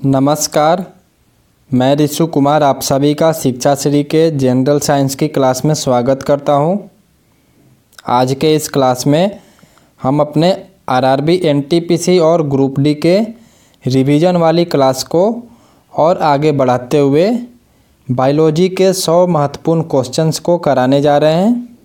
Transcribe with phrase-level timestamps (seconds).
[0.00, 0.84] नमस्कार,
[1.70, 6.22] मैं ऋषु कुमार, आप सभी का शिक्षा श्री के जनरल साइंस की क्लास में स्वागत
[6.22, 6.90] करता हूँ।
[8.08, 9.38] आज के इस क्लास में
[10.00, 10.52] हम अपने
[10.88, 13.18] आरआरबी एनटीपीसी और ग्रुप डी के
[13.84, 15.24] रिवीजन वाली क्लास को
[15.92, 17.30] और आगे बढ़ाते हुए
[18.08, 21.78] बायोलॉजी के सौ महत्वपूर्ण क्वेश्चंस को कराने जा रहे हैं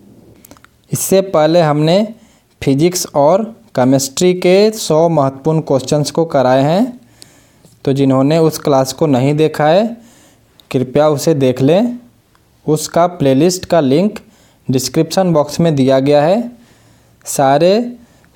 [0.92, 2.04] इससे पहले हमने
[2.62, 7.05] फिजिक्स और केमिस्ट्री के सौ महत्वपूर्ण क्वेश्चंस को कराए हैं
[7.86, 9.96] तो जिन्होंने उस क्लास को नहीं देखा है,
[10.70, 11.98] कृपया उसे देख लें।
[12.66, 14.18] उसका प्लेलिस्ट का लिंक
[14.68, 16.50] डिस्क्रिप्शन बॉक्स में दिया गया है।
[17.26, 17.70] सारे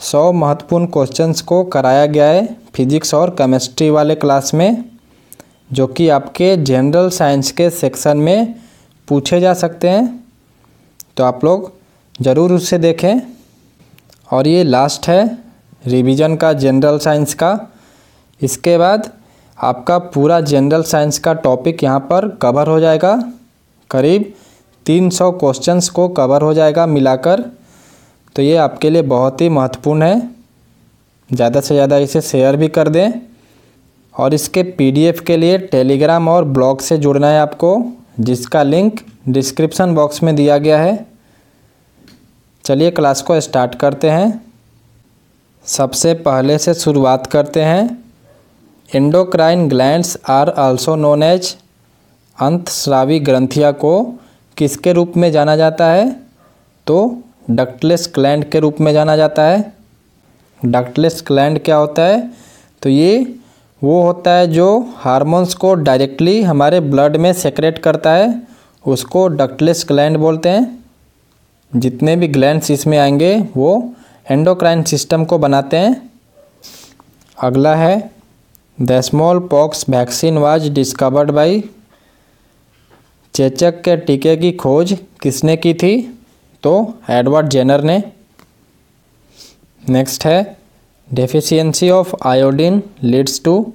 [0.00, 4.84] सौ महत्वपूर्ण क्वेश्चंस को कराया गया है फिजिक्स और केमिस्ट्री वाले क्लास में,
[5.70, 8.54] जो कि आपके जनरल साइंस के सेक्शन में
[9.08, 10.24] पूछे जा सकते हैं।
[11.16, 11.72] तो आप लोग
[12.18, 13.20] ज़रूर उसे देखें।
[14.28, 15.24] और ये लास्ट है
[15.86, 17.58] रिवीजन का जनरल साइंस का।
[18.40, 19.12] इसके बाद
[19.60, 23.14] आपका पूरा जनरल साइंस का टॉपिक यहाँ पर कवर हो जाएगा।
[23.90, 24.32] करीब
[24.86, 27.40] 300 क्वेश्चंस को कवर हो जाएगा मिलाकर।
[28.36, 30.30] तो ये आपके लिए बहुत ही महत्वपूर्ण है।
[31.30, 33.10] ज़्यादा से ज़्यादा इसे शेयर भी कर दें।
[34.14, 37.82] और इसके पीडीएफ के लिए टेलीग्राम और ब्लॉग से जुड़ना है आपको,
[38.20, 41.06] जिसका लिंक डिस्क्रिप्शन बॉक्स में दिया गया है।
[42.64, 44.40] चलिए क्लास को स्टार्ट करते हैं।
[45.66, 47.99] सबसे पहले से शुरुआत करते हैं।
[48.94, 51.56] Endocrine glands are also known as
[52.40, 54.20] अंतस्रावी ग्रंथिया को
[54.56, 56.16] किसके रूप में जाना जाता है?
[56.86, 59.72] तो डक्टलेस ग्लैंड के रूप में जाना जाता है।
[60.64, 62.30] डक्टलेस ग्लैंड क्या होता है?
[62.82, 63.36] तो ये
[63.84, 68.42] वो होता है जो हार्मोन्स को डायरेक्टली हमारे ब्लड में सेक्रेट करता है।
[68.86, 70.84] उसको डक्टलेस ग्लैंड बोलते हैं।
[71.76, 73.92] जितने भी ग्लैंड्स इसमें आएँगे, वो
[74.30, 76.10] एंडोक्राइन सिस्टम को बनाते हैं।
[77.42, 78.19] अगला है
[78.82, 79.00] the
[79.38, 81.64] smallpox vaccine was discovered by
[83.34, 86.20] चेचक के टीके की खोज किसने की थी?
[86.62, 88.02] तो एडवर्ड जेनर ने।
[89.88, 90.56] नेक्स्ट है,
[91.14, 93.72] deficiency of iodine leads to.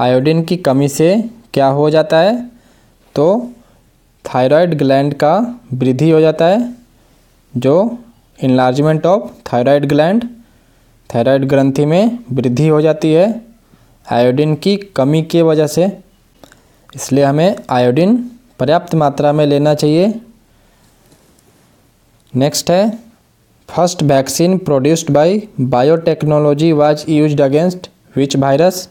[0.00, 2.50] Iodine की कमी से क्या हो जाता है?
[3.14, 3.50] तो
[4.24, 6.74] थायराइड ग्लैंड का वृद्धि हो जाता है,
[7.56, 7.98] जो
[8.42, 10.28] enlargement of thyroid gland
[11.14, 13.49] thyroid ग्रंथि में वृद्धि हो जाती है।
[14.10, 15.98] आयोडीन की कमी की वजह से।
[16.94, 20.20] इसलिए हमें आयोडीन पर्याप्त मात्रा में लेना चाहिए।
[22.36, 22.98] नेक्स्ट है,
[23.68, 28.88] first vaccine produced by biotechnology was used against which virus.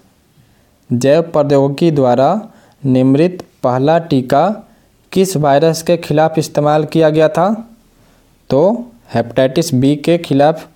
[0.93, 2.49] जैव प्रौद्योगिकी द्वारा
[2.85, 4.47] निर्मित पहला टीका
[5.11, 7.69] किस वायरस के खिलाफ इस्तेमाल किया गया था?
[8.49, 10.67] तो हेपेटाइटिस बी के खिलाफ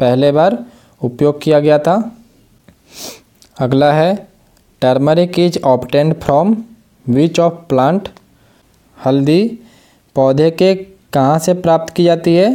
[0.00, 0.64] पहले बार
[1.02, 2.15] उपयोग किया गया था।
[3.56, 4.16] अगला है
[4.82, 6.56] turmeric is obtained from
[7.06, 8.08] which of plant
[8.98, 9.42] हल्दी,
[10.16, 10.74] पौधे के
[11.12, 12.54] कहाँ से प्राप्त की जाती है?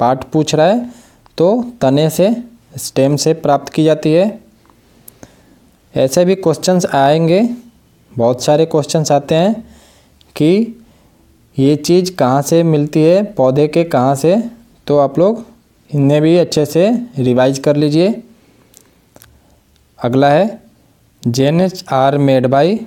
[0.00, 0.90] पाठ पूछ रहा है
[1.38, 1.48] तो
[1.80, 2.30] तने से
[2.76, 4.40] स्टेम से प्राप्त की जाती है।
[5.94, 7.42] ऐसे भी क्वेश्चंस आएँगे,
[8.12, 9.54] बहुत सारे क्वेश्चंस आते हैं,
[10.36, 10.82] कि
[11.56, 14.42] ये चीज़ कहाँ से मिलती है, पौधे के कहाँ से?
[14.86, 15.46] तो आप लोग
[15.90, 18.22] इन्हें भी अच्छे से रिवाइज कर लीजिए।
[20.02, 20.62] अगला है
[21.26, 22.86] जेन्स आर मेड बाई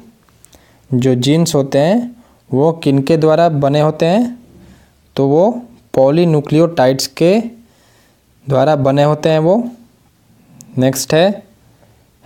[0.94, 4.40] जो जीन्स होते हैं, वो किनके द्वारा बने होते हैं?
[5.16, 5.62] तो वो
[5.94, 7.40] पॉलीन्यूक्लियोटाइड्स के
[8.50, 9.70] द्वारा बने होते हैं वो।
[10.78, 11.44] नेक्स्ट है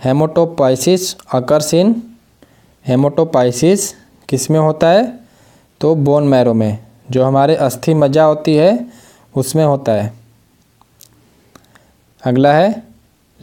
[0.04, 2.02] हेमोटोपाइसिस अकर्स इन
[2.86, 3.94] हेमोटोपाइसिस
[4.28, 5.20] किसमें होता है?
[5.80, 6.78] तो बोन मैरो में,
[7.10, 8.86] जो हमारे अस्थि मज्जा होती है,
[9.36, 10.12] उसमें होता है।
[12.24, 12.89] अगला है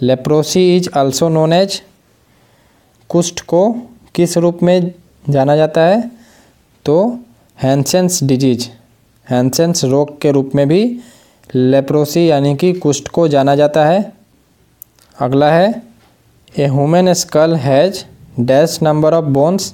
[0.01, 1.81] leprosy is also known as
[3.09, 3.61] कुष्ठ को
[4.15, 4.93] किस रूप में
[5.29, 6.11] जाना जाता है?
[6.85, 7.19] तो
[7.59, 8.67] हैंसेंस डिज़ीज़
[9.27, 10.99] हैंसेंस रोग के रूप में भी
[11.55, 14.13] लेप्रोसी यानी कि कुष्ठ को जाना जाता है।
[15.19, 15.83] अगला है
[16.59, 18.03] a human skull has
[18.39, 19.73] dash number of bones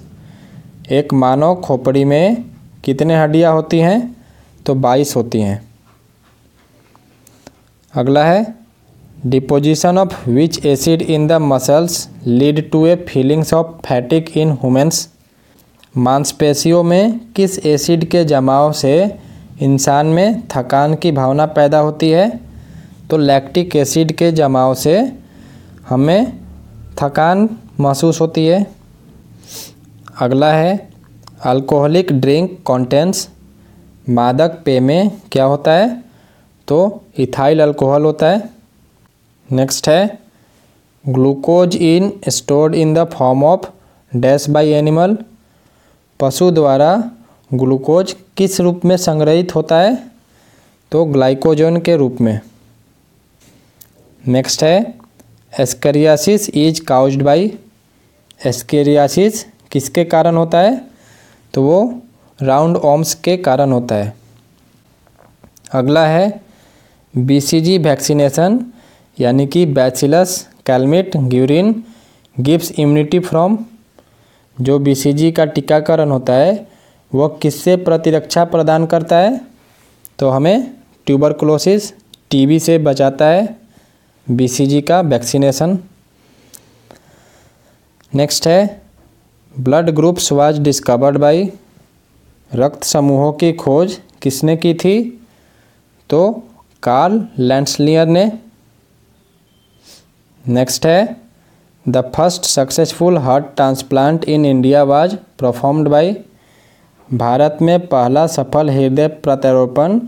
[0.92, 2.45] एक मानव खोपड़ी में
[2.83, 4.15] कितने हड्डियाँ होती हैं?
[4.65, 5.62] तो बाईस होती हैं।
[7.94, 8.62] अगला है
[9.25, 15.07] deposition of which acid in the muscles lead to a feelings of fatigue in humans
[15.97, 18.93] मांसपेशियों में किस एसिड के जमाव से
[19.61, 22.39] इंसान में थकान की भावना पैदा होती है?
[23.09, 25.11] तो लैक्टिक एसिड के जमाव से
[25.89, 26.39] हमें
[26.97, 27.49] थकान
[27.79, 28.65] महसूस होती है।
[30.21, 30.89] अगला है
[31.43, 33.29] अल्कोहलिक ड्रिंक कंटेंट्स
[34.09, 36.03] मादक पेय में क्या होता है?
[36.67, 38.62] तो इथाइल अल्कोहल होता है।
[39.53, 40.19] नेक्स्ट है
[41.09, 43.69] glucose in stored in the form of
[44.15, 45.17] dash by animal
[46.19, 47.11] पशु द्वारा
[47.53, 50.07] ग्लूकोज किस रूप में संग्रहित होता है?
[50.91, 52.39] तो ग्लाइकोजन के रूप में।
[54.27, 54.95] नेक्स्ट है
[55.59, 57.57] ascariasis is caused by
[58.45, 60.81] ascariasis किसके कारण होता है?
[61.53, 62.01] तो वो
[62.41, 64.13] राउंड ओम्स के कारण होता है।
[65.71, 66.41] अगला है
[67.17, 68.65] बीसीजी वैक्सीनेशन
[69.19, 71.83] यानी कि bacillus Calmette Guerin
[72.39, 73.57] gives immunity from
[74.62, 76.68] जो बीसीजी का टीकाकरण होता है,
[77.15, 79.42] वह किससे प्रतिरक्षा प्रदान करता है?
[80.19, 80.71] तो हमें
[81.06, 81.94] ट्यूबरकुलोसिस
[82.30, 83.57] टीबी से बचाता है
[84.31, 85.77] बीसीजी का वैक्सीनेशन
[88.16, 88.81] नेक्स्ट है
[89.59, 91.51] blood groups was discovered by
[92.56, 95.25] रक्त समूहों की खोज किसने की थी?
[96.09, 96.44] तो
[96.83, 98.31] कार्ल लैंडसलियर ने
[100.45, 101.18] नेक्स्ट है
[101.90, 106.12] the first successful heart transplant in India was performed by
[107.13, 110.00] Bharat में पहला सफल हृदय प्रत्यारोपण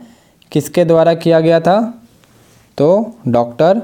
[0.52, 1.78] किसके द्वारा किया गया था?
[2.78, 3.82] तो डॉक्टर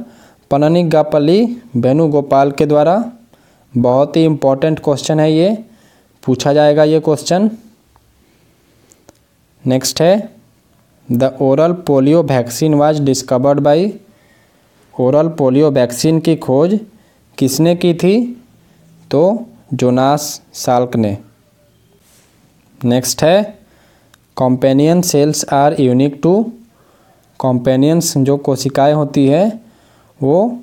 [0.52, 3.12] पननिगापल्ली वेणुगोपाल के द्वारा।
[3.78, 5.58] बहुत ही इम्पोर्टेंट क्वेश्चन है ये।
[6.26, 7.50] पूछा जाएगा ये क्वेश्चन
[9.66, 10.14] नेक्स्ट है
[11.12, 13.92] the oral polio vaccine was discovered by
[15.02, 16.80] oral polio vaccine की खोज
[17.38, 18.44] किसने की थी?
[19.12, 21.18] तो जोनास साल्क ने।
[22.84, 23.60] नेक्स्ट है,
[24.36, 26.52] companion cells are unique to.
[27.40, 29.60] Companions जो कोशिकाएँ होती है,
[30.24, 30.60] वो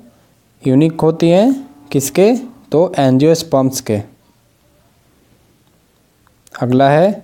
[0.67, 2.35] यूनिक होती हैं किसके?
[2.71, 4.01] तो एंजियोस्पर्म्स के।
[6.61, 7.23] अगला है,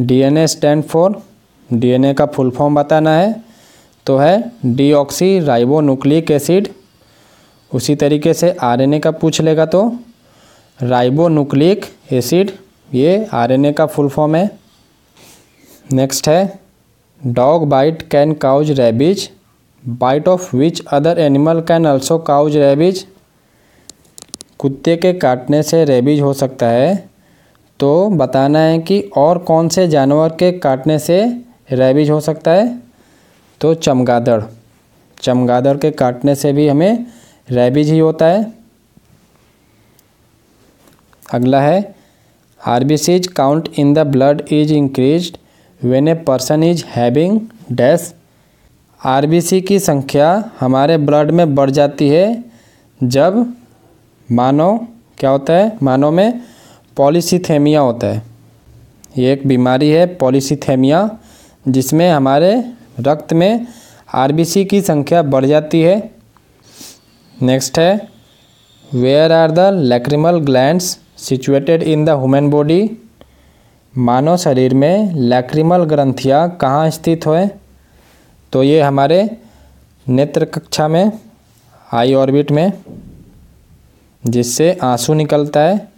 [0.00, 1.22] डीएनए स्टैंड फॉर।
[1.72, 3.45] डीएनए का फुल फॉर्म बताना है।
[4.06, 6.68] तो है डीऑक्सी राइबोन्यूक्लिक एसिड।
[7.70, 9.80] उसी तरीके से आरएनए का पूछ लेगा तो
[10.80, 12.50] राइबोन्यूक्लिक एसिड,
[12.94, 14.50] ये आरएनए का फुल फॉर्म है।
[15.92, 16.58] नेक्स्ट है,
[17.20, 19.28] dog bite can cause rabies,
[19.82, 23.06] bite of which other animal can also cause rabies.
[24.58, 26.96] कुत्ते के काटने से रेबिज हो सकता है।
[27.80, 31.22] तो बताना है कि और कौन से जानवर के काटने से
[31.72, 32.66] रेबिज हो सकता है?
[33.60, 34.42] तो चमगादड़।
[35.20, 37.06] चमगादड़ के काटने से भी हमें
[37.50, 38.52] रेबीज ही होता है।
[41.32, 41.94] अगला है
[42.60, 45.36] RBCs count in the blood is increase
[45.84, 47.40] when a person is having
[47.72, 48.14] dash
[49.00, 50.28] RBC की संख्या
[50.60, 52.44] हमारे ब्लड में बढ़ जाती है
[53.00, 53.54] जब
[54.32, 54.88] मानो
[55.18, 55.76] क्या होता है?
[55.82, 56.40] मानो में
[56.96, 58.22] पॉलिसीथेमिया होता है।
[59.18, 61.18] ये एक बीमारी है, पॉलिसीथेमिया,
[61.68, 63.66] जिसमें हमारे रक्त में
[64.14, 66.10] आरबीसी की संख्या बढ़ जाती है।
[67.42, 68.08] नेक्स्ट है
[68.94, 72.90] where are the lacrimal glands situated in the human body
[73.98, 77.48] मानव शरीर में लैक्रिमल ग्रंथियाँ कहाँ स्थित हो?
[78.52, 79.36] तो ये हमारे
[80.08, 81.12] नेत्र कक्षा में
[81.92, 82.72] आई ऑर्बिट में,
[84.26, 85.88] जिससे आँसू निकलता है।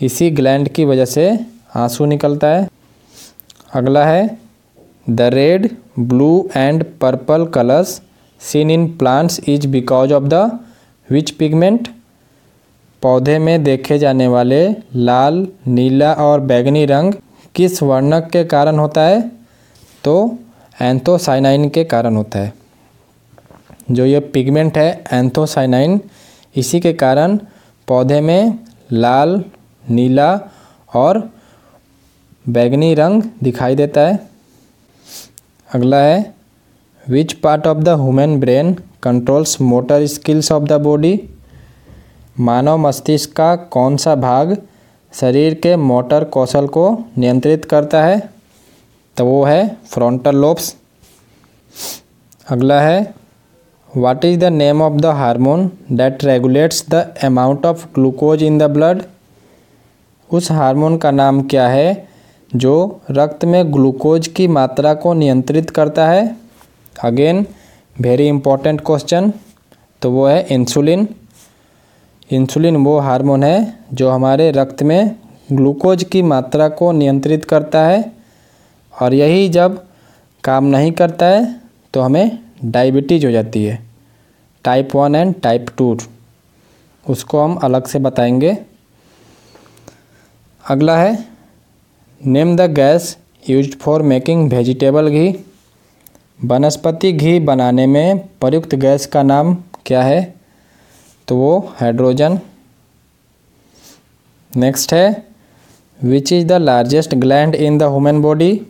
[0.00, 1.38] इसी ग्लैंड की वजह से
[1.74, 2.68] आँसू निकलता है।
[3.74, 4.43] अगला है
[5.10, 8.02] the red blue and purple colours
[8.40, 10.58] seen in plants is because of the
[11.10, 11.88] which pigment
[13.02, 17.14] पौधे में देखे जाने वाले लाल, नीला और बैगनी रंग
[17.54, 19.32] किस वर्णक के कारण होता है?
[20.04, 20.38] तो
[20.82, 22.52] एंथोसाइनाइन के कारण होता है।
[23.90, 26.00] जो ये पिगमेंट है एंथोसाइनाइन
[26.56, 27.36] इसी के कारण
[27.88, 28.58] पौधे में
[28.92, 29.44] लाल,
[29.90, 30.40] नीला
[30.94, 31.30] और
[32.48, 34.33] बैगनी रंग दिखाई देता है।
[35.74, 36.34] अगला है
[37.10, 41.10] which part of the human brain controls motor skills of the body
[42.40, 44.56] मानव मस्तिष्क का कौन सा भाग
[45.14, 46.86] शरीर के मोटर कौशल को
[47.18, 48.30] नियंत्रित करता है?
[49.16, 50.74] तो वो है फ्रंटल लोब्स
[52.50, 53.14] अगला है,
[53.90, 58.70] What is the name of the hormone that regulates the amount of glucose in the
[58.70, 59.02] blood
[60.30, 62.13] उस हार्मोन का नाम क्या है?
[62.56, 66.36] जो रक्त में ग्लूकोज की मात्रा को नियंत्रित करता है।
[66.96, 67.46] अगेन
[67.96, 69.32] वेरी इंपॉर्टेंट क्वेश्चन
[70.02, 71.08] तो वो है इंसुलिन
[72.30, 75.16] इंसुलिन वो हार्मोन है जो हमारे रक्त में
[75.52, 78.12] ग्लूकोज की मात्रा को नियंत्रित करता है।
[78.94, 79.82] और यही जब
[80.44, 81.60] काम नहीं करता है
[81.94, 83.78] तो हमें डायबिटीज़ हो जाती है।
[84.64, 85.96] Type one and type two
[87.06, 88.56] उसको हम अलग से बताएँगे।
[90.64, 91.33] अगला है
[92.26, 93.16] name the gas
[93.50, 95.26] use for making vegetable ghee.
[96.44, 99.54] वनस्पति घी बनाने में प्रयुक्त गैस का नाम
[99.86, 100.22] क्या है?
[101.28, 102.38] तो वो हाइड्रोजन।
[104.52, 105.26] नेक्स्ट है
[105.98, 108.60] which is the largest gland in the human body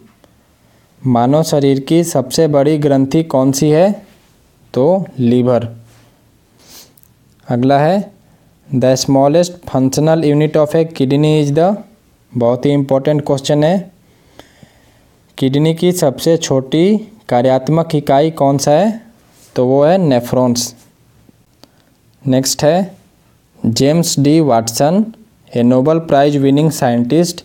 [1.03, 3.91] मानव शरीर की सबसे बड़ी ग्रंथि कौन सी है?
[4.75, 5.71] तो लीवर।
[7.49, 8.13] अगला है
[8.69, 11.77] the smallest functional unit of a kidney is the
[12.37, 13.93] बहुत ही इम्पोर्टेंट क्वेश्चन है।
[15.39, 16.97] किडनी की सबसे छोटी
[17.29, 19.01] कार्यात्मक इकाई कौन सा है?
[19.57, 20.75] तो वो है नेफ्रॉन्स
[22.27, 22.97] नेक्स्ट है
[23.67, 25.05] James D Watson
[25.57, 27.45] a Nobel prize winning scientist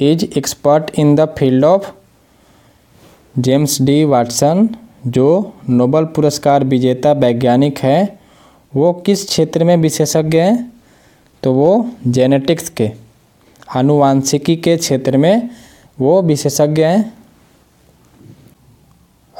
[0.00, 1.90] is expert in the field of
[3.38, 4.68] James D Watson
[5.06, 8.18] जो नोबल पुरस्कार विजेता वैज्ञानिक हैं।
[8.74, 10.72] वो किस क्षेत्र में विशेषज्ञ हैं?
[11.42, 13.05] तो वो जेनेटिक्स के।
[13.74, 15.50] आनुवांशिकी के क्षेत्र में
[16.00, 17.14] वो विशेषज्ञ हैं।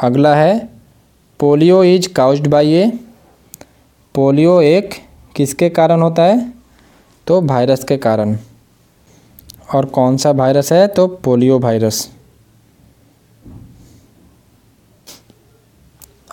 [0.02, 0.68] अगला है,
[1.40, 2.92] polio is caused by a.
[4.14, 4.90] Polio एक
[5.36, 6.52] किसके कारण होता है?
[7.26, 8.38] तो वायरस के कारण।
[9.74, 10.88] और कौन सा वायरस है?
[10.88, 12.10] तो पोलियो वायरस।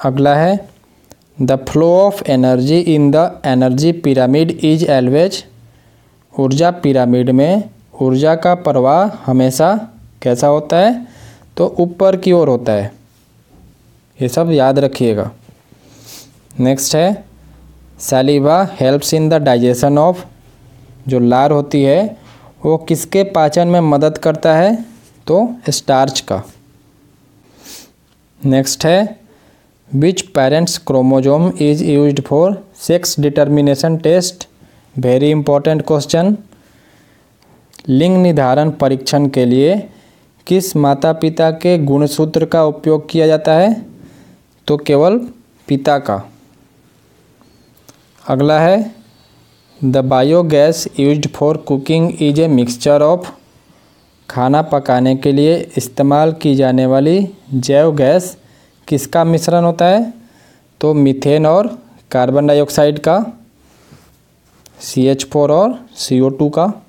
[0.06, 0.70] अगला है,
[1.42, 5.46] the flow of energy in the energy pyramid is always.
[6.40, 7.70] ऊर्जा पिरामिड में
[8.02, 9.90] ऊर्जा का प्रवाह हमेशा
[10.22, 11.08] कैसा होता है?
[11.58, 12.92] तो ऊपर की ओर होता है।
[14.22, 15.32] ये सब याद रखिएगा।
[16.60, 17.26] नेक्स्ट है
[18.00, 20.26] saliva helps in the digestion of
[21.08, 22.18] जो लार होती है,
[22.66, 24.86] वो किसके पाचन में मदद करता है?
[25.28, 26.44] तो स्टार्च का।
[28.46, 29.20] नेक्स्ट है
[29.96, 34.48] which parents chromosome is use for sex determination test
[34.98, 36.38] very important question
[37.88, 39.90] लिंग निर्धारण परीक्षण के लिए
[40.48, 43.86] किस माता पिता के गुणसूत्र का उपयोग किया जाता है?
[44.68, 45.18] तो केवल
[45.68, 46.30] पिता का।
[48.28, 48.96] अगला है,
[49.86, 53.32] the biogas used for cooking is a mixture of
[54.30, 58.38] खाना पकाने के लिए इस्तेमाल की जाने वाली जैव गैस
[58.88, 60.14] किसका मिश्रण होता है?
[60.82, 61.80] तो मीथेन और
[62.12, 63.26] कार्बन डाइऑक्साइड का
[64.80, 66.83] सी एच फोर और सी ओ टू का।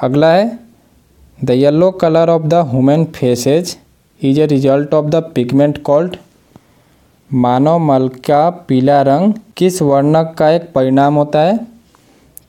[0.00, 0.46] अगला है
[1.44, 3.76] the yellow colour of the human faeces
[4.22, 6.16] is a result of the pigment called
[7.30, 11.58] मानव मल का पीला रंग किस वर्णक का एक परिणाम होता है?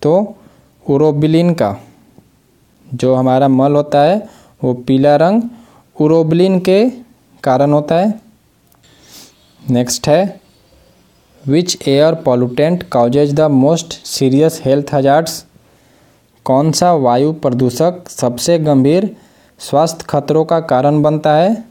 [0.01, 0.35] तो
[0.85, 1.75] उरोबिलिन का,
[2.93, 4.17] जो हमारा मल होता है,
[4.63, 5.41] वो पीला रंग
[6.01, 6.89] उरोबिलिन के
[7.43, 8.13] कारण होता है।
[9.69, 10.39] नेक्स्ट है
[11.47, 15.43] which air pollutant causes the most serious health hazards
[16.45, 19.15] कौन सा वायु प्रदूषक सबसे गंभीर
[19.59, 21.63] स्वास्थ्य खतरों का कारण बनता है?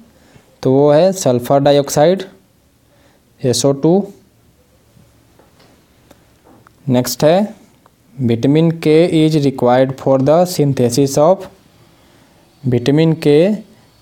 [0.63, 2.23] तो वो है sulphur dioxide,
[3.45, 4.07] SO two.
[6.89, 7.55] Next है,
[8.21, 11.47] vitamin K is required for the synthesis of
[12.65, 13.55] vitamin K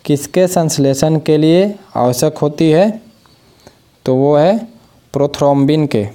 [0.04, 2.90] किसके संश्लेषण के लिए आवश्यक होती है?
[4.06, 4.58] तो वो है
[5.12, 6.06] प्रोथ्रोम्बिन के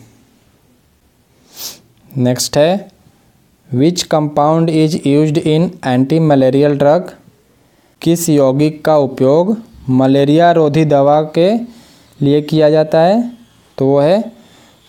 [2.18, 2.97] नेक्स्ट है
[3.74, 5.72] which compound is used in
[6.20, 7.10] antimalarial drug
[8.02, 9.58] किस यौगिक का उपयोग
[9.90, 11.50] मलेरिया रोधी दवा के
[12.22, 13.38] लिए किया जाता है?
[13.78, 14.34] तो वो है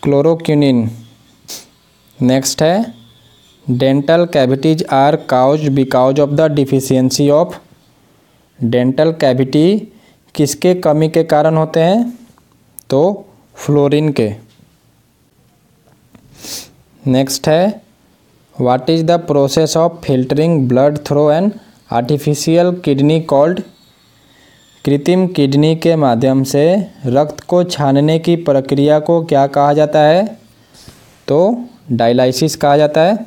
[0.03, 0.91] क्लोरोक्यूनिन
[2.23, 2.95] नेक्स्ट है
[3.71, 7.59] dental cavities are cause because of the deficiency of
[8.65, 9.93] dental cavity
[10.35, 12.19] किसके कमी के कारण होते हैं?
[12.91, 14.35] तो फ्लोरिन के।
[17.07, 17.88] नेक्स्ट है
[18.61, 21.53] what is the process of filtering blood through an
[21.93, 23.61] artificial kidney called
[24.85, 26.65] कृत्रिम किडनी के माध्यम से
[27.07, 30.39] रक्त को छानने की प्रक्रिया को क्या कहा जाता है?
[31.29, 33.27] तो डायलाइसिस कहा जाता है।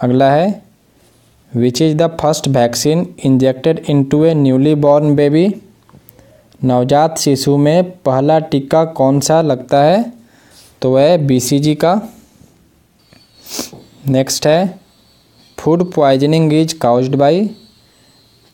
[0.00, 0.62] अगला है
[1.52, 5.46] which is the first vaccine injected into a newly born baby
[6.64, 10.12] नवजात शिशु में पहला टीका कौन सा लगता है?
[10.82, 11.94] तो वह बीसीजी का।
[14.06, 14.78] नेक्स्ट है,
[15.58, 17.48] food poisoning is caused by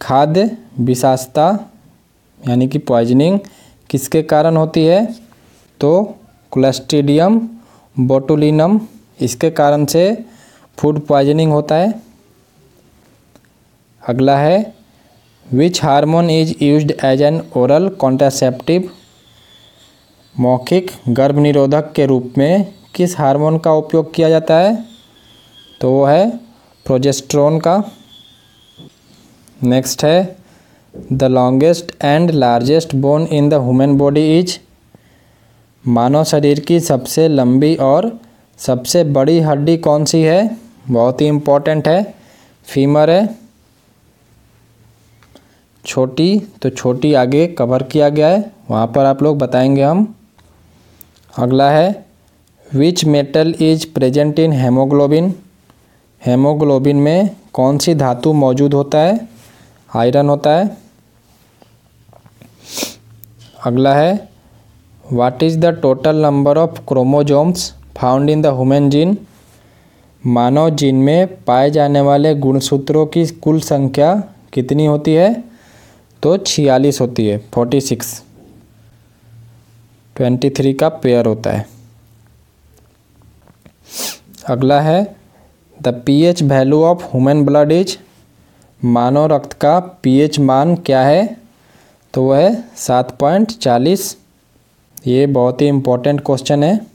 [0.01, 0.45] खाद्य
[0.81, 1.49] विषाक्तता,
[2.41, 3.39] यानी कि पॉइजनिंग
[3.91, 5.05] किसके कारण होती है?
[5.81, 6.03] तो
[6.53, 7.39] क्लस्ट्रीडियम
[7.97, 8.79] बोटुलिनम
[9.21, 10.05] इसके कारण से
[10.79, 11.93] फ़ूड पॉइजनिंग होता है।
[14.03, 14.75] अगला है
[15.47, 18.89] which hormone is used as an oral contraceptive
[20.35, 24.92] मौखिक गर्भ निरोधक के रूप में किस हार्मोन का उपयोग किया जाता है?
[25.83, 26.31] तो वो है
[26.87, 27.85] प्रोजेस्ट्रोन का।
[29.63, 30.37] नेक्स्ट है
[31.13, 34.59] the longest and largest bone in the human body is
[35.89, 38.21] मानव शरीर की सबसे लंबी और
[38.59, 40.57] सबसे बड़ी हड्डी कौन सी है?
[40.91, 42.15] बहुत ही इम्पोर्टेंट है।
[42.65, 43.39] फीमर है।
[45.87, 50.15] छोटी तो छोटी आगे कवर किया गया है। वहाँ पर आप लोग बताएँगे हम।
[51.39, 52.07] अगला है
[52.75, 55.35] which metal is present in haemoglobin
[56.27, 59.29] haemoglobin में कौन सी धातु मौजूद होता है?
[59.97, 60.77] आयरन होता है।
[63.65, 64.29] अगला है
[65.13, 69.17] what is the total number of chromosomes found in the human gene
[70.27, 74.15] Manav gene में पाए जाने वाले गुणसूत्रों की कुल संख्या
[74.53, 75.45] कितनी होती है?
[76.23, 78.23] तो छियालीस होती है फोर्टी सिक्स
[80.17, 81.67] ट्वेंटी थ्री का पेयर होता है।
[84.49, 85.22] अगला है
[85.83, 87.97] the pH value of human blood is,
[88.85, 91.37] मानव रक्त का पीएच मान क्या है?
[92.15, 94.17] तो वह है सात पॉइंट चालीस।
[95.07, 96.87] ये बहुत ही इम्पोर्टेंट क्वेश्चन है।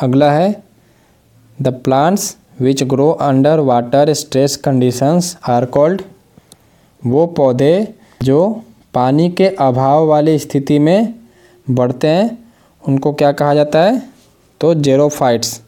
[0.00, 0.62] अगला है,
[1.62, 6.02] the plants which grow under water stress conditions are called
[7.06, 8.62] वो पौधे जो
[8.94, 11.14] पानी के अभाव वाली स्थिति में
[11.70, 12.52] बढ़ते हैं,
[12.88, 14.02] उनको क्या कहा जाता है?
[14.60, 15.62] तो जेरोफाइट्स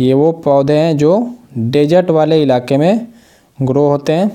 [0.00, 1.12] ये वो पौधे हैं जो
[1.58, 3.06] डेजर्ट वाले इलाके में
[3.62, 4.30] ग्रो होते हैं,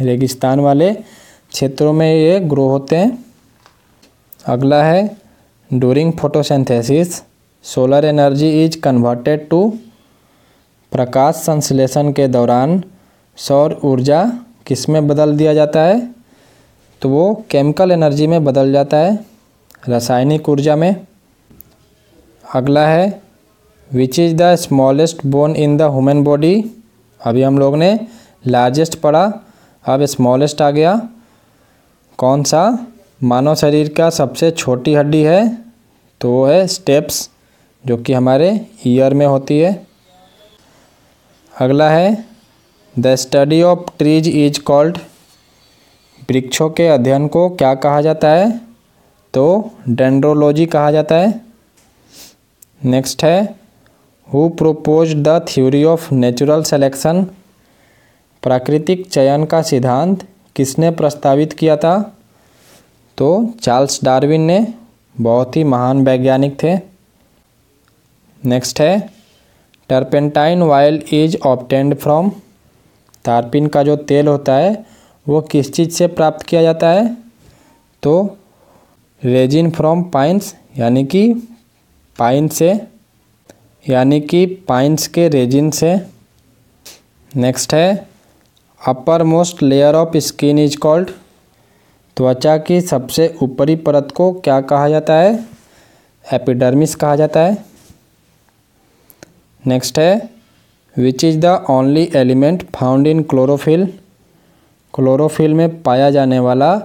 [0.00, 3.24] रेगिस्तान वाले क्षेत्रों में ये ग्रो होते हैं।
[4.46, 5.16] अगला है
[5.70, 7.22] during photosynthesis
[7.64, 9.72] solar energy is converted to
[10.92, 12.82] प्रकाश संश्लेषण के दौरान
[13.36, 14.22] सौर ऊर्जा
[14.66, 16.14] किसमें बदल दिया जाता है?
[17.02, 19.18] तो वो केमिकल एनर्जी में बदल जाता है,
[19.88, 21.06] रासायनिक ऊर्जा में।
[22.54, 23.22] अगला है
[23.94, 26.70] which is the smallest bone in the human body
[27.20, 28.00] अभी हम लोग ने
[28.46, 29.32] लार्जेस्ट पढ़ा।
[29.84, 31.08] अब स्मॉलेस्ट आ गया।
[32.18, 32.86] कौन सा?
[33.22, 35.58] मानव शरीर का सबसे छोटी हड्डी है।
[36.20, 37.30] तो वो है स्टेप्स
[37.86, 39.86] जो कि हमारे ईयर में होती है।
[41.60, 42.24] अगला है
[42.98, 44.98] the study of trees is called
[46.30, 48.60] वृक्षों के अध्ययन को क्या कहा जाता है?
[49.34, 51.40] तो डेंड्रोलॉजी कहा जाता है।
[52.84, 53.65] नेक्स्ट है
[54.32, 57.22] who propose the theory of natural selection
[58.42, 62.16] प्राकृतिक चयन का सिद्धांत किसने प्रस्तावित किया था?
[63.18, 64.74] तो चार्ल्स डार्विन ने,
[65.20, 66.74] बहुत ही महान वैज्ञानिक थे।
[68.44, 69.10] नेक्स्ट है,
[69.88, 72.30] turpentine oil is obtained from,
[73.24, 74.86] तारपिन का जो तेल होता है,
[75.28, 77.16] वो किस चीज़ से प्राप्त किया जाता है?
[78.02, 78.36] तो
[79.24, 81.32] रेजिन फ्रॉम पाइन्स, यानी कि
[82.18, 82.95] पाइन से
[83.88, 86.00] यानी कि पाइन्स के रेजिन से।
[87.36, 88.08] नेक्स्ट है
[89.22, 91.10] uppermost layer of skin is called
[92.16, 95.44] त्वचा की सबसे ऊपरी परत को क्या कहा जाता है?
[96.32, 97.64] एपिडर्मिस कहा जाता है।
[99.66, 100.30] नेक्स्ट है
[100.96, 103.86] which is the only element found in chlorophyll
[104.94, 106.80] chlorophyll में पाया जाने वाला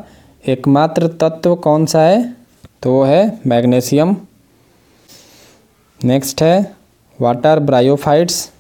[0.48, 2.36] एकमात्र तत्व कौन सा है?
[2.84, 4.16] तो वो है मैग्नीशियम
[6.04, 6.81] नेक्स्ट है
[7.22, 8.52] वाटर ब्रायोफाइट्स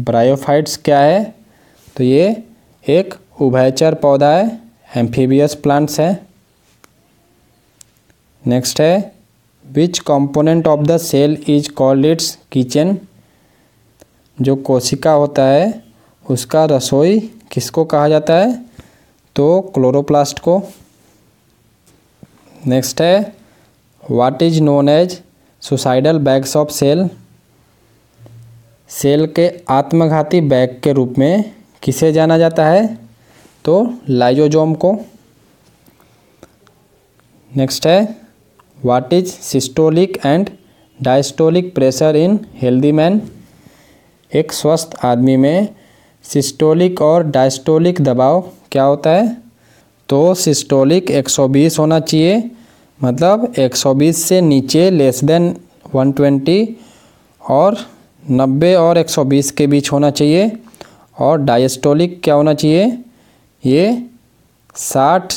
[0.00, 1.34] ब्रायोफाइट्स क्या है?
[1.96, 2.44] तो ये
[2.88, 4.60] एक उभयचर पौधा है
[4.96, 6.26] एम्फीबियस प्लांट्स है।
[8.46, 9.12] नेक्स्ट है
[9.64, 12.96] which component of the cell is called its kitchen
[14.38, 15.82] जो कोशिका होता है,
[16.24, 17.18] उसका रसोई
[17.52, 18.54] किसको कहा जाता है?
[19.36, 20.62] तो क्लोरोप्लास्ट को।
[22.66, 23.36] नेक्स्ट है
[24.10, 25.20] what is known as
[25.62, 27.08] suicidal bags of cell
[28.88, 32.98] cell के आत्मघाती बैग के रूप में किसे जाना जाता है?
[33.64, 34.92] तो लाइजोजोम को।
[37.56, 38.16] नेक्स्ट है
[38.84, 40.50] what is systolic and
[41.02, 43.22] diastolic pressure in healthy man
[44.34, 45.68] एक स्वस्थ आदमी में
[46.22, 49.36] सिस्टोलिक और डायस्टोलिक दबाव क्या होता है?
[50.08, 52.50] तो सिस्टोलिक 120 होना चाहिए
[53.04, 55.56] मतलब 120 से नीचे लेस देन
[55.96, 56.66] 120
[57.50, 57.76] और
[58.30, 60.50] 90 और 120 के बीच होना चाहिए
[61.18, 62.98] और डायस्टोलिक क्या होना चाहिए?
[63.66, 64.06] ये
[64.76, 65.32] 60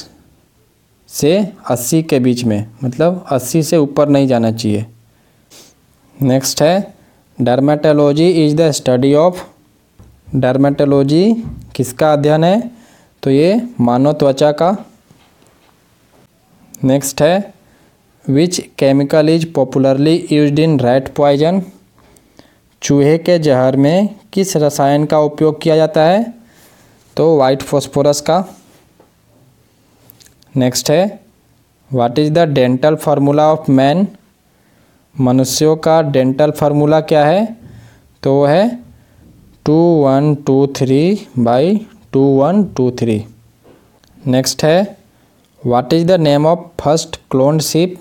[1.09, 1.31] से
[1.71, 4.85] 80 के बीच में मतलब 80 से ऊपर नहीं जाना चाहिए।
[6.21, 6.93] नेक्स्ट है
[7.41, 9.43] dermatology is the study of
[10.35, 11.33] dermatology
[11.75, 12.71] किसका अध्ययन है?
[13.23, 14.75] तो ये मानव त्वचा का।
[16.83, 17.53] नेक्स्ट है
[18.29, 21.61] which chemical is popularly used in rat poison
[22.81, 26.33] चूहे के जहर में किस रसायन का उपयोग किया जाता है?
[27.17, 28.43] तो वाइट फॉस्फोरस का।
[30.57, 31.19] नेक्स्ट है
[31.93, 34.07] what is the dental formula of man
[35.15, 37.57] मनुष्यों का डेंटल फार्मूला क्या है?
[38.23, 38.69] तो वो है
[39.65, 41.75] two one two three by
[42.13, 43.23] two one two three
[44.27, 44.97] next है
[45.65, 47.97] what is the name of first clone sheep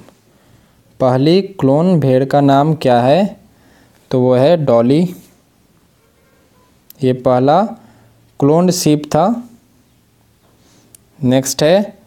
[1.01, 3.48] पहली क्लोन भेड़ का नाम क्या है?
[4.11, 5.03] तो वो है डॉली।
[7.03, 7.63] ये पहला
[8.41, 9.27] क्लोन्ड शिप था।
[11.23, 11.99] नेक्स्ट है,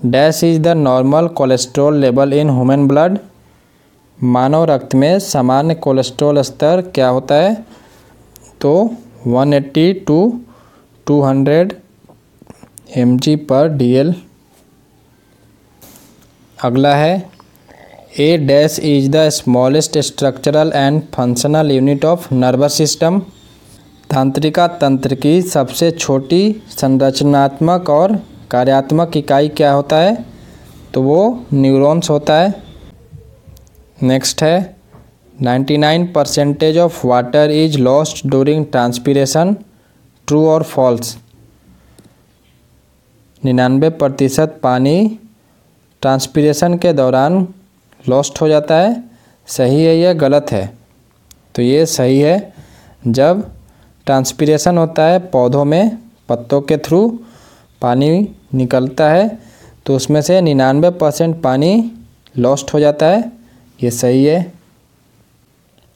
[0.00, 3.18] dash is the normal cholesterol level in human blood.
[4.22, 7.54] मानव रक्त में सामान्य कोलेस्ट्रॉल स्तर क्या होता है?
[8.60, 8.90] तो
[9.28, 10.40] 180 टू
[11.06, 11.72] 200
[13.18, 14.14] जी पर डीएल।
[16.64, 17.30] अगला है
[18.20, 23.18] a dash is the smallest structural and functional unit of nervous system
[24.10, 28.14] तंत्रिका तंत्र की सबसे छोटी संरचनात्मक और
[28.50, 30.26] कार्यात्मक इकाई क्या होता है?
[30.94, 32.62] तो वो न्यूरॉन्स होता है।
[34.02, 34.76] नेक्स्ट है।
[35.42, 39.56] 99 percentage of water is lost during transpiration
[40.26, 41.16] true और फॉल्स
[43.44, 45.18] निन्यानवे प्रतिशत पानी
[46.02, 47.54] ट्रांसपीरेशन के दौरान
[48.06, 49.02] लॉस्ट हो जाता है,
[49.48, 50.66] सही है या गलत है?
[51.54, 52.52] तो ये सही है,
[53.08, 53.50] जब
[54.06, 57.08] ट्रांसपीरेशन होता है पौधों में, पत्तों के थ्रू
[57.82, 59.38] पानी निकलता है
[59.86, 61.92] तो उसमें से निन्यानवे परसेंट पानी
[62.34, 63.30] लॉस्ट हो जाता है,
[63.78, 64.52] ये सही है।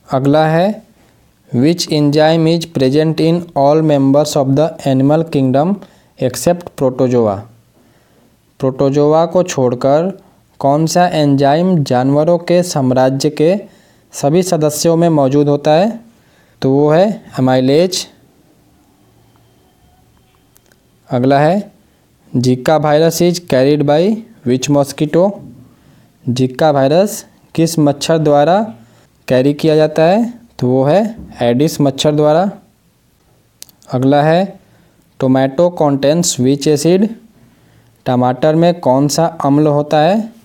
[0.09, 0.83] अगला है
[1.53, 5.75] which enzyme is present in all members of the animal kingdom
[6.19, 7.35] except protozoa
[8.61, 10.11] protozoa को छोड़कर
[10.61, 13.57] कौन सा एंजाइम जानवरों के साम्राज्य के
[14.13, 16.01] सभी सदस्यों में मौजूद होता है?
[16.63, 18.07] तो वो है एमाइलेज
[21.11, 21.73] अगला है
[22.37, 25.41] zika virus is carried by which mosquito?
[26.29, 28.75] Zika virus किस मच्छर द्वारा
[29.29, 30.33] कैरी किया जाता है?
[30.59, 32.51] तो वो है एडिस मच्छर द्वारा।
[33.93, 34.61] अगला है,
[35.21, 37.09] टोमेटो कॉन्टेंस विच एसिड?
[38.07, 40.36] टमाटर में कौन सा अम्ल होता है?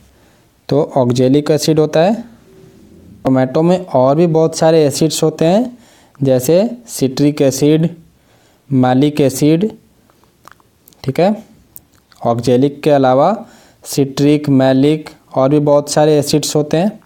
[0.71, 2.13] तो ऑक्जेलिक एसिड होता है।
[3.25, 5.77] टोमेटो में और भी बहुत सारे एसिड्स होते हैं,
[6.19, 7.89] जैसे सिट्रिक एसिड
[8.69, 9.69] मालिक एसिड
[11.03, 11.43] ठीक है?
[12.25, 13.33] ऑक्जेलिक के अलावा
[13.85, 16.99] सिट्रिक मैलिक और भी बहुत सारे एसिड्स होते हैं।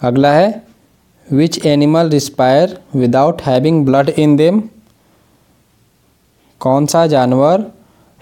[0.00, 0.48] अगला है
[1.26, 4.60] which animal respire without having blood in them
[6.60, 7.64] कौन सा जानवर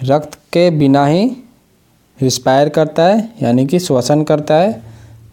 [0.01, 1.25] रक्त के बिना ही
[2.19, 4.83] रिस्पायर करता है, यानी कि श्वसन करता है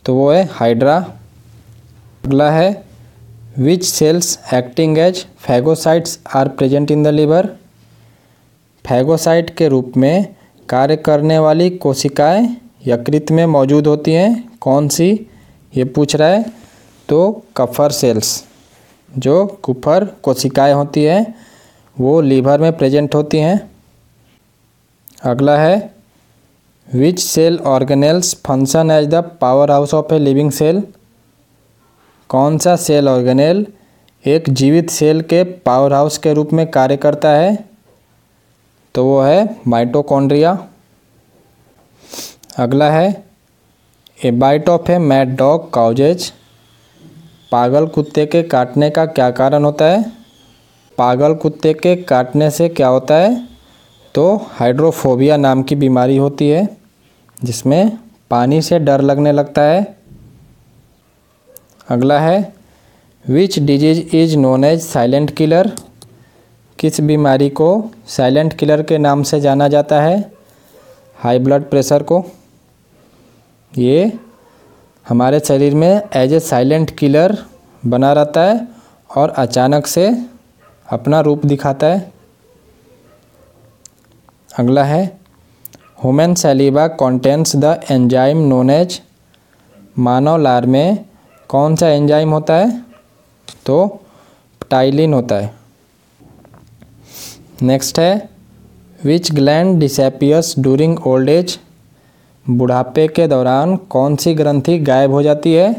[0.06, 0.96] तो वो है हाइड्रा
[2.26, 2.84] अगला है
[3.58, 7.48] which cells acting as phagocytes are present in the liver
[8.86, 10.36] phagocyte के रूप में
[10.70, 12.48] कार्य करने वाली कोशिकाएँ
[12.88, 15.10] यकृत में मौजूद होती हैं। कौन सी?
[15.74, 16.46] ये पूछ रहा है।
[17.10, 18.44] तो कफर सेल्स
[19.12, 21.36] जो कुफर कोशिकाएँ होती हैं,
[21.98, 23.60] वो लीवर में प्रेजेंट होती हैं।
[25.24, 25.94] अगला है
[26.94, 30.82] which cell organelles function as the power house of a living cell
[32.30, 33.66] कौन सा सेल ऑर्गेनेल
[34.26, 37.54] एक जीवित सेल के पावर हाउस के रूप में कार्य करता है?
[38.96, 40.52] तो वो है माइटोकॉन्ड्रिया
[42.58, 43.24] अगला है
[44.26, 46.32] a bite of a mad dog causes
[47.52, 50.04] पागल कुत्ते के काटने का क्या कारण होता है?
[50.98, 53.48] पागल कुत्ते के काटने से क्या होता है?
[54.16, 56.81] तो हाइड्रोफोबिया नाम की बीमारी होती है।
[57.44, 57.98] जिसमें
[58.30, 59.96] पानी से डर लगने लगता है।
[61.90, 62.54] अगला है
[63.26, 65.72] which disease is known as silent killer
[66.80, 67.70] किस बीमारी को
[68.08, 70.32] साइलेंट किलर के नाम से जाना जाता है?
[71.16, 72.24] हाई ब्लड प्रेशर को।
[73.78, 74.20] ये
[75.10, 77.38] हमारे शरीर में एज ए साइलेंट किलर
[77.86, 78.68] बना रहता है
[79.18, 80.08] और अचानक से
[80.88, 82.12] अपना रूप दिखाता है।
[84.60, 85.21] अगला है
[86.04, 89.00] human saliva contents the enzyme known as
[90.00, 91.06] मानव लार में
[91.50, 92.70] कौन सा एंजाइम होता है?
[93.66, 94.00] तो
[94.70, 95.54] टाइलिन होता है।
[97.62, 98.30] नेक्स्ट है
[99.04, 101.58] which gland disappears during old age
[102.46, 105.74] बुढ़ापे के दौरान कौन सी ग्रंथि गायब हो जाती है?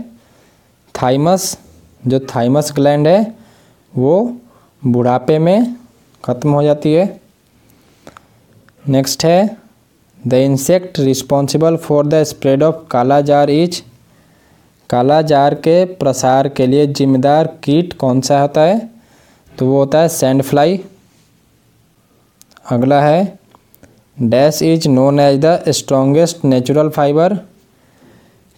[0.95, 1.59] थाइमस
[2.07, 3.35] जो थाइमस ग्लैंड है,
[3.95, 4.37] वो
[4.83, 5.75] बुढ़ापे में
[6.25, 7.21] ख़त्म हो जाती है।
[8.89, 9.62] नेक्स्ट है
[10.29, 13.81] the insect responsible for the spread of kala azar is
[14.91, 18.91] kala azar के प्रसार के लिए जिम्मेदार कीट कौन सा होता है?
[19.59, 20.81] तो वो होता है सैंड फ्लाई
[22.71, 23.39] अगला है
[24.23, 27.35] dash is known as the strongest natural fibre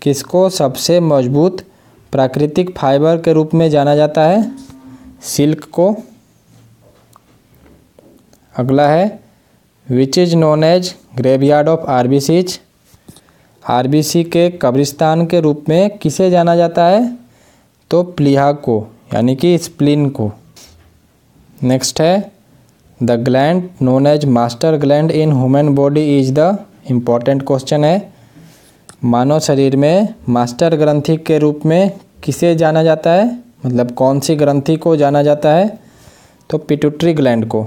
[0.03, 1.63] किसको सबसे मज़बूत
[2.13, 4.53] प्राकृतिक फाइबर के रूप में जाना जाता है?
[5.23, 5.95] सिल्क को।
[8.57, 9.24] अगला है
[9.91, 12.61] which is known as graveyard of RBCs
[13.71, 17.19] RBC के कब्रिस्तान के रूप में किसे जाना जाता है?
[17.91, 20.33] तो प्लीहा को, यानी कि स्प्लिन को।
[21.63, 22.33] नेक्स्ट है
[23.03, 26.59] the gland known as master gland in human body is the
[26.91, 28.13] important question है।
[29.05, 31.91] मानव शरीर में मास्टर ग्रंथि के रूप में
[32.23, 33.39] किसे जाना जाता है?
[33.67, 35.79] मतलब कौन सी ग्रंथि को जाना जाता है?
[36.51, 37.67] तो पिट्यूटरी ग्लैंड को।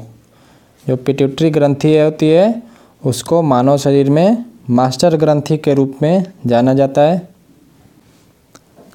[0.88, 2.63] जो पिट्यूटरी ग्रंथि होती है,
[3.06, 7.28] उसको मानव शरीर में मास्टर ग्रंथि के रूप में जाना जाता है।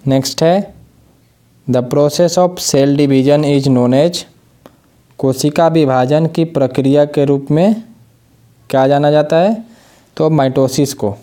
[0.07, 0.75] नेक्स्ट है
[1.67, 4.25] the process of cell division is known as
[5.19, 7.83] कोशिका विभाजन की प्रक्रिया के रूप में
[8.71, 9.55] क्या जाना जाता है?
[10.17, 11.15] तो माइटोसिस को।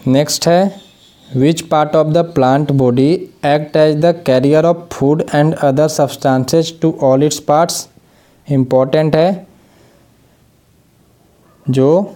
[0.00, 0.80] नेक्स्ट है
[1.28, 3.10] which part of the plant body
[3.46, 7.86] act as the carrier of food and other substances to all its parts
[8.48, 9.46] important है,
[11.66, 12.14] जो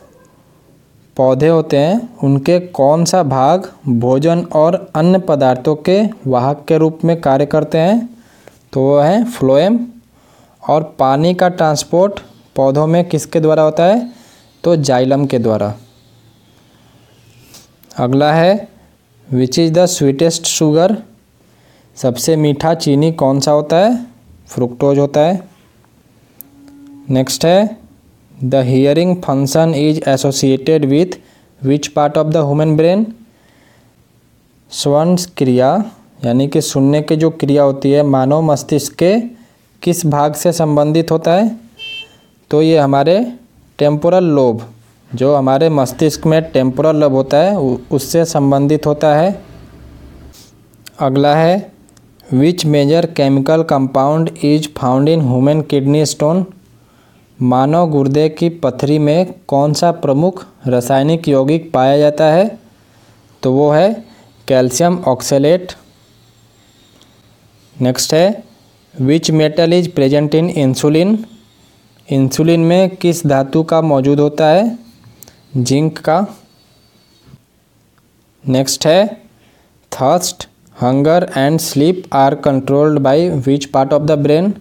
[1.16, 6.98] पौधे होते हैं, उनके कौन सा भाग भोजन और अन्य पदार्थों के वाहक के रूप
[7.04, 8.08] में कार्य करते हैं
[8.72, 9.78] तो वह है फ्लोएम
[10.62, 12.20] और पानी का ट्रांसपोर्ट
[12.56, 14.12] पौधों में किसके द्वारा होता है?
[14.64, 15.74] तो जाइलम के द्वारा.
[17.96, 18.68] अगला है
[19.28, 20.96] which is the sweetest sugar
[21.96, 24.06] सबसे मीठा चीनी कौन सा होता है?
[24.48, 25.49] फ्रुक्टोज होता है.
[27.10, 27.78] नेक्स्ट है
[28.44, 31.16] the hearing function is associated with
[31.62, 33.06] which part of the human brain
[34.72, 35.72] स्वर्ण क्रिया,
[36.24, 39.18] यानी कि सुनने की जो क्रिया होती है, मानव मस्तिष्क के
[39.82, 41.50] किस भाग से संबंधित होता है?
[42.50, 43.16] तो ये हमारे
[43.78, 44.62] टेम्पोरल लोब
[45.10, 47.56] जो हमारे मस्तिष्क में टेम्पोरल लोब होता है
[47.90, 49.34] उससे संबंधित होता है।
[51.00, 51.72] अगला है
[52.32, 56.46] which major chemical compound is found in human kidney stone
[57.42, 62.58] मानव गुर्दे की पथरी में कौन सा प्रमुख रासायनिक यौगिक पाया जाता है?
[63.42, 64.04] तो वो है
[64.48, 65.72] कैल्शियम ऑक्सेलेट।
[67.80, 68.44] नेक्स्ट है
[69.00, 71.24] which metal is present in insulin
[72.10, 74.78] insulin में किस धातु का मौजूद होता है?
[75.56, 76.26] जिंक का।
[78.48, 79.06] नेक्स्ट है
[79.92, 80.48] thirst
[80.82, 84.54] hunger and sleep are controlled by which part of the brain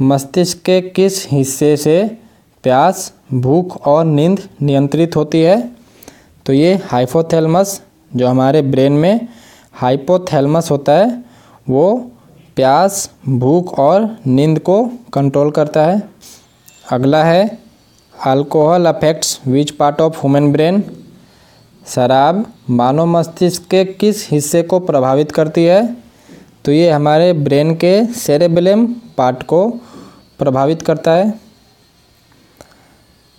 [0.00, 2.18] मस्तिष्क के किस हिस्से से
[2.62, 5.72] प्यास, भूख और नींद नियंत्रित होती है?
[6.46, 7.82] तो ये हाइपोथैलमस
[8.16, 9.28] जो हमारे ब्रेन में
[9.72, 11.24] हाइपोथैलमस होता है,
[11.68, 12.10] वो
[12.56, 16.08] प्यास, भूख और नींद को कंट्रोल करता है।
[16.92, 17.58] अगला है
[18.26, 20.84] alcohol affects which part of human brain
[21.86, 25.96] शराब मानव मस्तिष्क के किस हिस्से को प्रभावित करती है?
[26.64, 28.86] तो ये हमारे ब्रेन के सेरेबेलम
[29.18, 29.68] पार्ट को
[30.38, 31.32] प्रभावित करता है।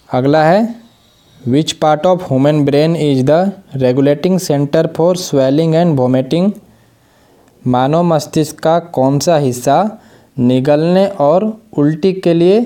[0.10, 0.76] अगला है
[1.48, 6.52] which part of human brain is the regulating centre for swelling and vomiting
[7.68, 9.78] मानव मस्तिष्क का कौन सा हिस्सा
[10.40, 11.46] निगलने और
[11.78, 12.60] उल्टी के लिए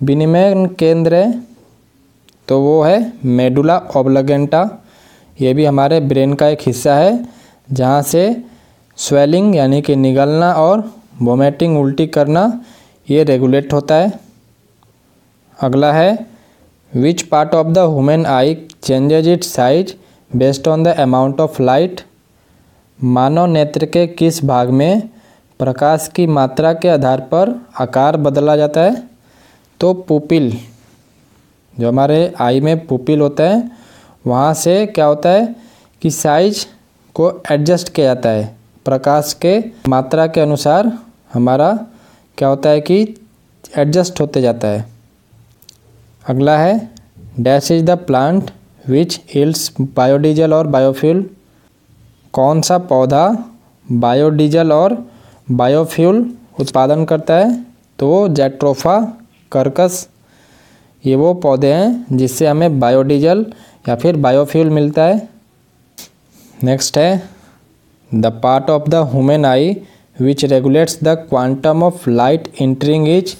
[0.00, 1.42] विनिमय केंद्र है?
[2.48, 4.62] तो वो है मेडुला ओब्लगेंटा
[5.40, 7.28] ये भी हमारे ब्रेन का एक हिस्सा है,
[7.72, 8.24] जहाँ से
[9.02, 10.82] स्वेलिंग यानी कि निगलना और
[11.22, 12.42] वोमेटिंग उल्टी करना,
[13.08, 14.12] ये रेगुलेट होता है।
[15.58, 16.26] अगला है
[16.92, 19.94] which part of the human eye changes it size
[20.30, 22.00] based on the amount of light
[22.98, 25.08] मानव नेत्र के किस भाग में
[25.60, 29.02] प्रकाश की मात्रा के आधार पर आकार बदला जाता है?
[29.80, 30.52] तो पुपिल
[31.74, 33.70] जो हमारे आई में पुपिल होता है,
[34.26, 35.54] वहाँ से क्या होता है
[36.02, 36.66] कि साइज़
[37.16, 40.92] को एडजस्ट किया जाता है। प्रकाश के मात्रा के अनुसार
[41.32, 41.72] हमारा
[42.38, 43.02] क्या होता है कि
[43.76, 44.84] एडजस्ट होते जाता है।
[46.28, 46.90] अगला है
[47.40, 48.50] dash is the plant
[48.88, 51.24] which yields biodiesel और बायोफ्यूल
[52.32, 53.26] कौन सा पौधा
[53.86, 54.96] बायोडीजल और
[55.50, 57.66] बायोफ्यूल उत्पादन करता है?
[57.98, 58.98] तो जेट्रोफा
[59.52, 60.08] कर्कस
[61.04, 63.44] ये वो पौधे हैं जिससे हमें बायोडीजल
[63.88, 65.28] या फिर बायोफ्यूल मिलता है।
[66.62, 67.41] नेक्स्ट है
[68.14, 69.76] the part of the human eye
[70.20, 73.34] which regulates the quantum of light entering is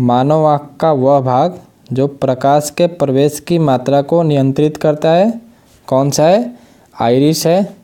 [0.00, 1.58] मानव आँख का वह भाग
[1.92, 5.40] जो प्रकाश के प्रवेश की मात्रा को नियंत्रित करता है।
[5.86, 6.58] कौन सा है?
[7.00, 7.76] आयरिस है।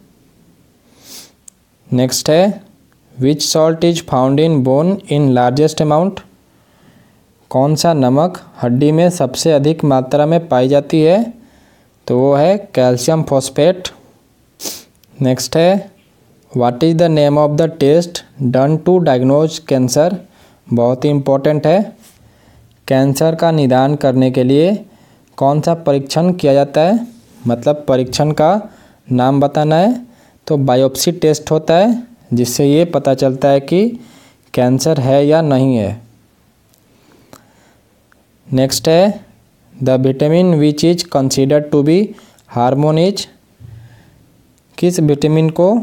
[1.92, 2.62] नेक्स्ट है
[3.20, 6.20] which salt is found in bone in largest amount
[7.50, 11.34] कौन सा नमक हड्डी में सबसे अधिक मात्रा में पाई जाती है?
[12.06, 13.88] तो वो है कैल्शियम फॉस्फेट।
[15.22, 15.90] नेक्स्ट है
[16.52, 20.16] what is the name of the test done to diagnose cancer
[20.66, 21.80] बहुत ही इम्पोर्टेंट है।
[22.88, 24.74] कैंसर का निदान करने के लिए
[25.38, 27.06] कौन सा परीक्षण किया जाता है?
[27.46, 28.50] मतलब परीक्षण का
[29.12, 30.06] नाम बताना है।
[30.46, 32.02] तो बायोप्सी टेस्ट होता है,
[32.32, 33.88] जिससे ये पता चलता है कि
[34.54, 36.00] कैंसर है या नहीं है।
[38.48, 39.24] नेक्स्ट है
[39.74, 41.98] the vitamin which is considered to be
[42.48, 43.26] hormone is
[44.78, 45.80] किस विटामिन को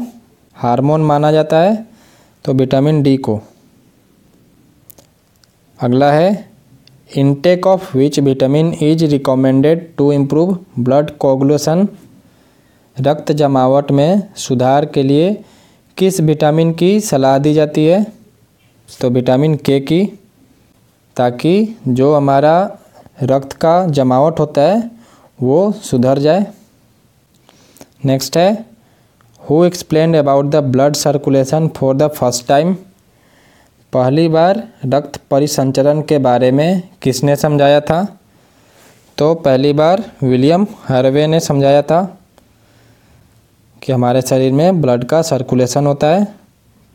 [0.54, 1.86] हार्मोन माना जाता है?
[2.44, 3.40] तो विटामिन डी को।
[5.80, 6.50] अगला है
[7.16, 11.88] intake of which vitamin is recommended to improve blood coagulation
[13.00, 15.44] रक्त जमावट में सुधार के लिए
[15.96, 18.06] किस विटामिन की सलाह दी जाती है?
[19.00, 20.18] तो विटामिन के की।
[21.16, 22.78] ताकि जो हमारा
[23.22, 24.90] रक्त का जमावट होता है,
[25.42, 26.46] वो सुधर जाए।
[28.04, 28.73] नेक्स्ट है
[29.50, 32.74] who explain about the blood circulation for the first time
[33.92, 38.18] पहली बार रक्त परिसंचरण के बारे में किसने समझाया था?
[39.18, 42.18] तो पहली बार विलियम हरवे ने समझाया था
[43.82, 46.24] कि हमारे शरीर में ब्लड का सर्कुलेशन होता है।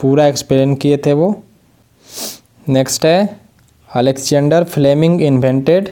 [0.02, 1.44] पूरा एक्सप्लेन किए थे वो।
[2.70, 3.40] नेक्स्ट है
[3.96, 5.90] Alexander Fleming invented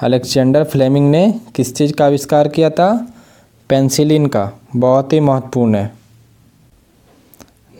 [0.00, 3.11] Alexander Fleming ने किस चीज़ का आविष्कार किया था?
[3.72, 5.92] पेंसिलिन का, बहुत ही महत्वपूर्ण है।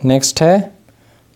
[0.05, 0.55] नेक्स्ट है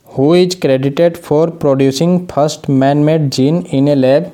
[0.10, 4.32] who is credited for producing first man made gene in a lab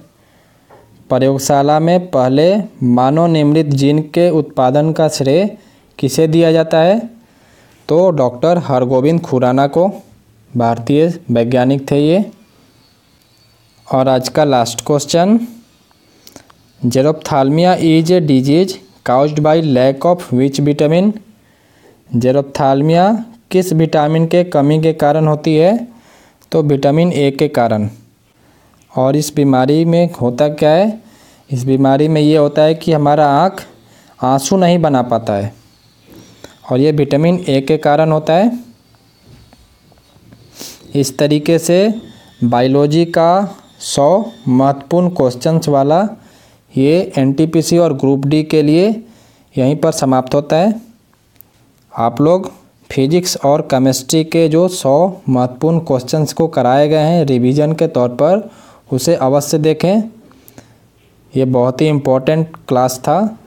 [1.10, 2.46] प्रयोगशाला में पहले
[2.92, 5.46] मानव निर्मित जीन के उत्पादन का श्रेय
[6.00, 6.98] किसे दिया जाता है?
[7.90, 9.88] तो डॉक्टर हरगोविंद खुराना को,
[10.52, 12.24] भारतीय वैज्ञानिक थे ये।
[13.88, 15.40] और आज का last question
[16.82, 21.14] xerophthalmia is a disease caused by lack of which vitamin
[22.16, 25.88] xerophthalmia किस विटामिन के कमी के कारण होती है?
[26.52, 27.90] तो विटामिन ए के कारण।
[28.98, 31.02] और इस बीमारी में होता क्या है?
[31.52, 33.66] इस बीमारी में ये होता है कि हमारा आँख
[34.22, 35.54] आँसू नहीं बना पाता है।
[36.72, 38.60] और ये विटामिन ए के कारण होता है।
[40.96, 42.02] इस तरीके से
[42.44, 46.08] बायोलॉजी का सौ महत्वपूर्ण क्वेश्चंस वाला
[46.78, 48.90] ये एनटीपीसी और ग्रुप डी के लिए
[49.56, 50.74] यहीं पर समाप्त होता है।
[51.94, 52.52] आप लोग
[52.90, 54.96] फिजिक्स और केमिस्ट्री के जो सौ
[55.30, 58.50] महत्वपूर्ण क्वेश्चंस को कराए गए हैं रिवीजन के तौर पर,
[58.92, 60.04] उसे अवश्य देखें।
[61.34, 63.38] ये बहुत ही इम्पोर्टेंट क्लास था।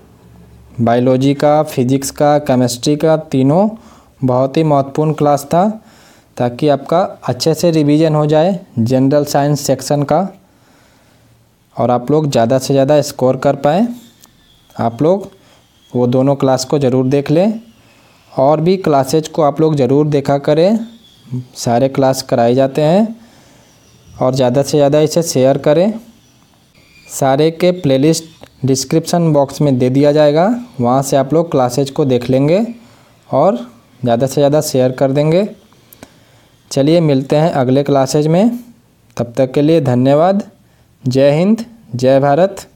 [0.81, 3.69] बायोलॉजी का फिजिक्स का केमिस्ट्री का तीनों
[4.25, 5.69] बहुत ही महत्वपूर्ण क्लास था,
[6.37, 10.29] ताकि आपका अच्छे से रिवीजन हो जाए जनरल साइंस सेक्शन का।
[11.77, 13.87] और आप लोग ज़्यादा से ज़्यादा स्कोर कर पाए।
[14.77, 15.31] आप लोग
[15.93, 17.61] वो दोनों क्लास को ज़रूर देख लें।
[18.33, 20.79] और भी क्लासेज को आप लोग ज़रूर देखा करें।
[21.57, 23.17] सारे क्लास कराए जाते हैं।
[24.21, 25.93] और ज़्यादा से ज़्यादा इसे शेयर करें।
[27.09, 28.25] सारे के प्लेलिस्ट
[28.65, 30.49] डिस्क्रिप्शन बॉक्स में दे दिया जाएगा।
[30.81, 32.67] वहाँ से आप लोग क्लासेज को देख लेंगे
[33.31, 33.57] और
[34.03, 35.49] ज़्यादा से ज़्यादा शेयर कर देंगे।
[36.71, 38.59] चलिए मिलते हैं अगले क्लासेज में।
[39.17, 40.43] तब तक के लिए धन्यवाद।
[41.09, 41.64] जय हिंद
[41.95, 42.66] जय भारत।